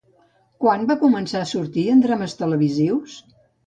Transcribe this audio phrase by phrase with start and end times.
[0.63, 3.25] Quan va començar a sortir en drames televisius?